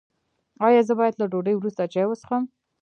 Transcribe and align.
ایا 0.65 0.81
زه 0.87 0.93
باید 0.99 1.15
له 1.17 1.25
ډوډۍ 1.31 1.53
وروسته 1.57 1.91
چای 1.93 2.05
وڅښم؟ 2.07 2.43